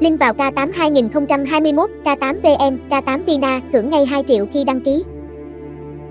[0.00, 5.04] Link vào K8 2021, K8 vn K8 Vina, thưởng ngay 2 triệu khi đăng ký.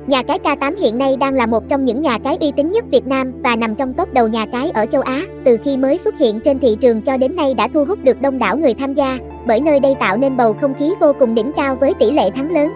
[0.08, 2.86] Nhà cái K8 hiện nay đang là một trong những nhà cái uy tín nhất
[2.92, 5.22] Việt Nam và nằm trong top đầu nhà cái ở châu Á.
[5.46, 8.22] Từ khi mới xuất hiện trên thị trường cho đến nay đã thu hút được
[8.22, 9.18] đông đảo người tham gia,
[9.48, 12.30] bởi nơi đây tạo nên bầu không khí vô cùng đỉnh cao với tỷ lệ
[12.36, 12.72] thắng lớn.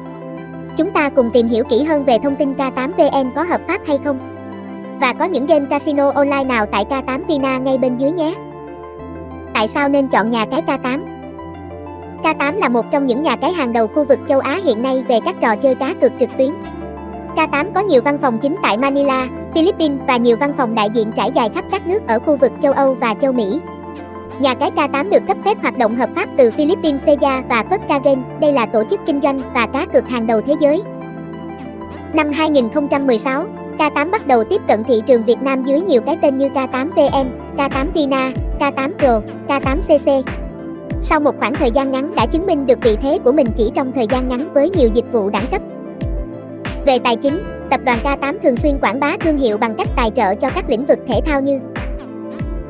[0.77, 3.97] Chúng ta cùng tìm hiểu kỹ hơn về thông tin K8VN có hợp pháp hay
[4.03, 4.19] không.
[5.01, 8.35] Và có những game casino online nào tại K8 Vina ngay bên dưới nhé.
[9.53, 10.99] Tại sao nên chọn nhà cái K8?
[12.23, 15.03] K8 là một trong những nhà cái hàng đầu khu vực châu Á hiện nay
[15.07, 16.49] về các trò chơi cá cược trực tuyến.
[17.35, 21.11] K8 có nhiều văn phòng chính tại Manila, Philippines và nhiều văn phòng đại diện
[21.15, 23.59] trải dài khắp các nước ở khu vực châu Âu và châu Mỹ.
[24.39, 27.81] Nhà cái K8 được cấp phép hoạt động hợp pháp từ Philippines Seja và Phất
[27.89, 30.81] Game, đây là tổ chức kinh doanh và cá cược hàng đầu thế giới.
[32.13, 33.45] Năm 2016,
[33.77, 37.25] K8 bắt đầu tiếp cận thị trường Việt Nam dưới nhiều cái tên như K8VN,
[37.57, 40.23] K8 Vina, K8 Pro, K8CC.
[41.01, 43.71] Sau một khoảng thời gian ngắn đã chứng minh được vị thế của mình chỉ
[43.75, 45.61] trong thời gian ngắn với nhiều dịch vụ đẳng cấp.
[46.85, 50.11] Về tài chính, tập đoàn K8 thường xuyên quảng bá thương hiệu bằng cách tài
[50.15, 51.59] trợ cho các lĩnh vực thể thao như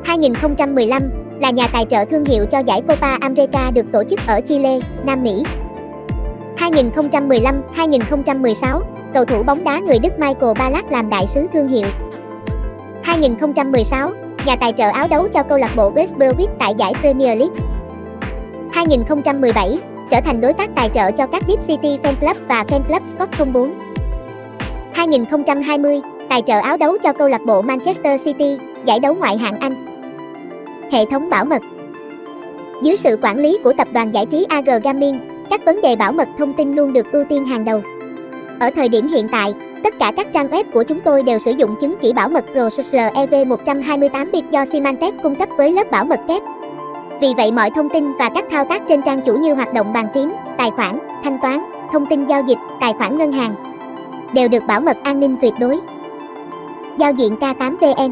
[0.04, 1.02] 2015
[1.40, 4.78] là nhà tài trợ thương hiệu cho giải Copa America được tổ chức ở Chile,
[5.04, 5.44] Nam Mỹ.
[6.56, 8.80] 2015-2016,
[9.14, 11.86] cầu thủ bóng đá người Đức Michael Ballack làm đại sứ thương hiệu.
[13.02, 14.10] 2016,
[14.46, 17.56] nhà tài trợ áo đấu cho câu lạc bộ West Bromwich tại giải Premier League.
[18.72, 19.78] 2017,
[20.10, 23.02] trở thành đối tác tài trợ cho các Deep City Fan Club và Fan Club
[23.14, 23.74] Scott 04.
[24.92, 29.60] 2020, tài trợ áo đấu cho câu lạc bộ Manchester City, giải đấu ngoại hạng
[29.60, 29.74] Anh.
[30.92, 31.62] Hệ thống bảo mật
[32.82, 35.18] Dưới sự quản lý của tập đoàn giải trí AG Gaming,
[35.50, 37.82] các vấn đề bảo mật thông tin luôn được ưu tiên hàng đầu.
[38.60, 41.50] Ở thời điểm hiện tại, tất cả các trang web của chúng tôi đều sử
[41.50, 46.04] dụng chứng chỉ bảo mật ProSecure EV128 bit do Symantec cung cấp với lớp bảo
[46.04, 46.42] mật kép.
[47.20, 49.92] Vì vậy mọi thông tin và các thao tác trên trang chủ như hoạt động
[49.92, 53.54] bàn phím, tài khoản, thanh toán, thông tin giao dịch, tài khoản ngân hàng
[54.32, 55.80] đều được bảo mật an ninh tuyệt đối.
[56.96, 58.10] Giao diện K8VN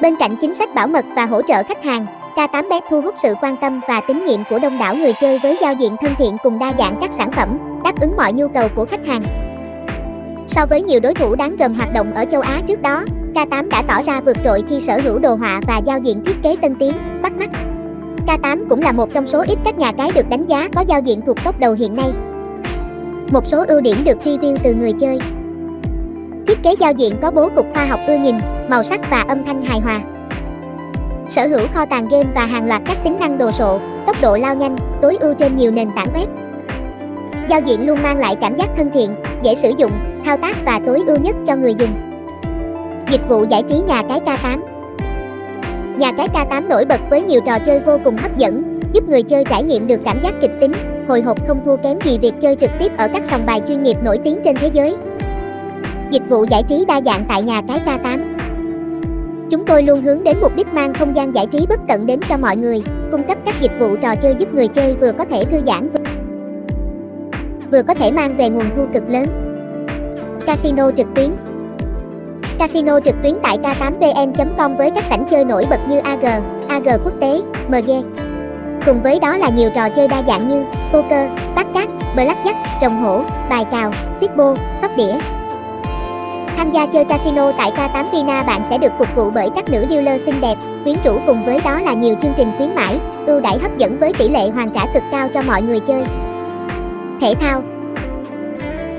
[0.00, 3.34] Bên cạnh chính sách bảo mật và hỗ trợ khách hàng, K8bet thu hút sự
[3.42, 6.36] quan tâm và tín nhiệm của đông đảo người chơi với giao diện thân thiện
[6.42, 9.22] cùng đa dạng các sản phẩm, đáp ứng mọi nhu cầu của khách hàng.
[10.46, 13.68] So với nhiều đối thủ đáng gờm hoạt động ở châu Á trước đó, K8
[13.68, 16.56] đã tỏ ra vượt trội khi sở hữu đồ họa và giao diện thiết kế
[16.62, 17.50] tân tiến, bắt mắt.
[18.26, 21.00] K8 cũng là một trong số ít các nhà cái được đánh giá có giao
[21.00, 22.12] diện thuộc top đầu hiện nay.
[23.32, 25.18] Một số ưu điểm được review từ người chơi.
[26.46, 28.34] Thiết kế giao diện có bố cục khoa học ưa nhìn,
[28.68, 30.00] màu sắc và âm thanh hài hòa.
[31.28, 34.36] Sở hữu kho tàng game và hàng loạt các tính năng đồ sộ, tốc độ
[34.36, 36.43] lao nhanh, tối ưu trên nhiều nền tảng web.
[37.48, 39.92] Giao diện luôn mang lại cảm giác thân thiện, dễ sử dụng,
[40.24, 41.94] thao tác và tối ưu nhất cho người dùng.
[43.10, 44.58] Dịch vụ giải trí nhà cái K8
[45.98, 49.22] Nhà cái K8 nổi bật với nhiều trò chơi vô cùng hấp dẫn, giúp người
[49.22, 50.72] chơi trải nghiệm được cảm giác kịch tính,
[51.08, 53.82] hồi hộp không thua kém gì việc chơi trực tiếp ở các sòng bài chuyên
[53.82, 54.96] nghiệp nổi tiếng trên thế giới.
[56.10, 58.18] Dịch vụ giải trí đa dạng tại nhà cái K8
[59.50, 62.20] Chúng tôi luôn hướng đến mục đích mang không gian giải trí bất tận đến
[62.28, 62.82] cho mọi người,
[63.12, 65.88] cung cấp các dịch vụ trò chơi giúp người chơi vừa có thể thư giãn
[65.90, 66.13] vừa,
[67.74, 69.26] vừa có thể mang về nguồn thu cực lớn.
[70.46, 71.30] Casino trực tuyến
[72.58, 76.24] Casino trực tuyến tại k8vn.com với các sảnh chơi nổi bật như AG,
[76.68, 77.90] AG quốc tế, MG.
[78.86, 83.02] Cùng với đó là nhiều trò chơi đa dạng như poker, bắt cát, blackjack, trồng
[83.02, 85.14] hổ, bài cào, xiết bô, sóc đĩa.
[86.56, 89.86] Tham gia chơi casino tại K8 Vina bạn sẽ được phục vụ bởi các nữ
[89.90, 93.40] dealer xinh đẹp, quyến rũ cùng với đó là nhiều chương trình khuyến mãi, ưu
[93.40, 96.04] đãi hấp dẫn với tỷ lệ hoàn trả cực cao cho mọi người chơi.
[97.20, 97.62] Thể thao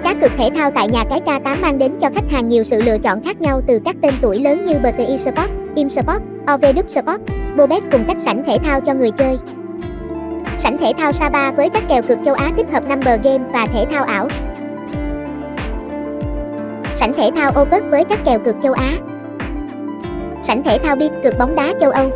[0.04, 2.82] Cá cược thể thao tại nhà cái K8 mang đến cho khách hàng nhiều sự
[2.82, 6.22] lựa chọn khác nhau từ các tên tuổi lớn như BTI Sport, Im Sport,
[6.54, 9.38] OVD Sport, Spobet cùng các sảnh thể thao cho người chơi.
[10.58, 13.68] Sảnh thể thao Sapa với các kèo cực châu Á tích hợp number game và
[13.74, 14.28] thể thao ảo.
[16.96, 18.92] Sảnh thể thao Opus với các kèo cực châu Á.
[20.44, 22.10] Sảnh thể thao Bit cực bóng đá châu Âu.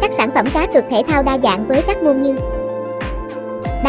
[0.00, 2.36] Các sản phẩm cá cược thể thao đa dạng với các môn như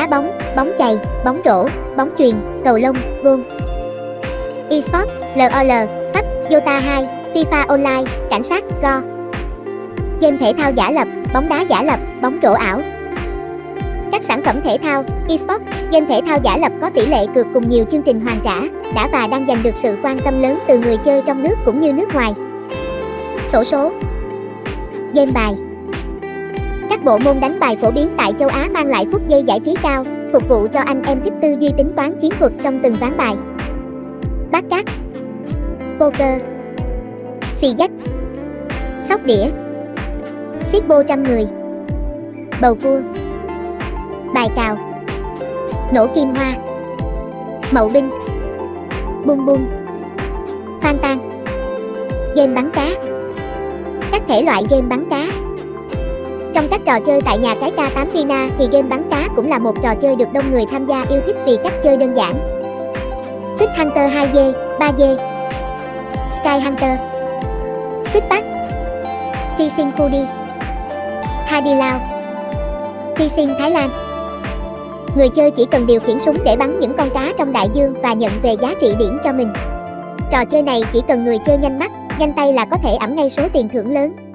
[0.02, 1.66] đá bóng, bóng chày, bóng rổ,
[1.98, 3.44] bóng chuyền, cầu lông, gôn.
[4.70, 5.72] eSport, LOL,
[6.14, 9.02] PUBG, Dota 2, FIFA Online, cảnh sát, Go.
[10.22, 12.82] Game thể thao giả lập, bóng đá giả lập, bóng rổ ảo.
[14.12, 15.62] Các sản phẩm thể thao, eSport,
[15.92, 18.60] game thể thao giả lập có tỷ lệ cược cùng nhiều chương trình hoàn trả,
[18.96, 21.82] đã và đang giành được sự quan tâm lớn từ người chơi trong nước cũng
[21.82, 22.34] như nước ngoài.
[23.48, 23.92] Sổ số
[25.14, 25.56] Game bài
[26.92, 29.60] các bộ môn đánh bài phổ biến tại châu Á mang lại phút giây giải
[29.60, 32.80] trí cao, phục vụ cho anh em thích tư duy tính toán chiến thuật trong
[32.84, 33.36] từng ván bài.
[34.52, 34.86] Bát cát
[36.00, 36.42] Poker
[37.56, 37.92] Xì dách
[39.04, 39.46] Sóc đĩa
[40.68, 41.48] Xiết bô trăm người
[42.62, 43.02] Bầu cua
[44.34, 44.78] Bài cào
[45.94, 46.56] Nổ kim hoa
[47.72, 48.10] Mậu binh
[49.26, 49.66] Bung bung
[50.82, 51.42] Phan tan
[52.36, 52.90] Game bắn cá
[54.12, 55.28] Các thể loại game bắn cá
[56.54, 59.60] trong các trò chơi tại nhà cái K8 Vina thì game bắn cá cũng là
[59.60, 62.34] một trò chơi được đông người tham gia yêu thích vì cách chơi đơn giản.
[63.60, 65.18] Thích Hunter 2D, 3D
[66.32, 67.00] Sky Hunter
[68.14, 68.44] Thích Bắc
[69.58, 70.26] Fishing Foodie
[71.46, 72.00] Hadi Lao
[73.16, 73.90] Fishing Thái Lan
[75.16, 77.94] Người chơi chỉ cần điều khiển súng để bắn những con cá trong đại dương
[78.02, 79.54] và nhận về giá trị điểm cho mình.
[80.32, 83.16] Trò chơi này chỉ cần người chơi nhanh mắt, nhanh tay là có thể ẵm
[83.16, 84.31] ngay số tiền thưởng lớn.